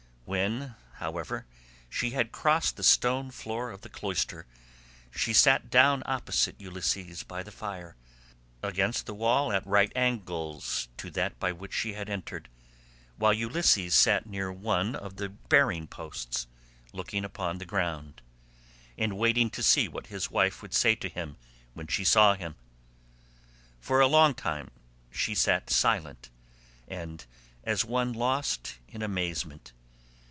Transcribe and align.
When, 0.23 0.75
however, 0.93 1.45
she 1.89 2.11
had 2.11 2.31
crossed 2.31 2.77
the 2.77 2.83
stone 2.83 3.31
floor 3.31 3.69
of 3.69 3.81
the 3.81 3.89
cloister, 3.89 4.45
she 5.13 5.33
sat 5.33 5.69
down 5.69 6.03
opposite 6.05 6.55
Ulysses 6.61 7.23
by 7.23 7.43
the 7.43 7.51
fire, 7.51 7.97
against 8.63 9.05
the 9.07 9.13
wall 9.13 9.51
at 9.51 9.67
right 9.67 9.93
angles180 9.93 10.87
[to 10.95 11.09
that 11.11 11.37
by 11.37 11.51
which 11.51 11.73
she 11.73 11.93
had 11.95 12.09
entered], 12.09 12.47
while 13.17 13.33
Ulysses 13.33 13.93
sat 13.93 14.25
near 14.25 14.49
one 14.49 14.95
of 14.95 15.17
the 15.17 15.27
bearing 15.27 15.85
posts, 15.85 16.47
looking 16.93 17.25
upon 17.25 17.57
the 17.57 17.65
ground, 17.65 18.21
and 18.97 19.17
waiting 19.17 19.49
to 19.49 19.61
see 19.61 19.89
what 19.89 20.07
his 20.07 20.27
brave 20.27 20.31
wife 20.33 20.61
would 20.61 20.73
say 20.73 20.95
to 20.95 21.09
him 21.09 21.35
when 21.73 21.87
she 21.87 22.05
saw 22.05 22.35
him. 22.35 22.55
For 23.81 23.99
a 23.99 24.07
long 24.07 24.33
time 24.33 24.71
she 25.09 25.35
sat 25.35 25.69
silent 25.69 26.29
and 26.87 27.25
as 27.65 27.83
one 27.83 28.13
lost 28.13 28.77
in 28.87 29.01
amazement. 29.01 29.73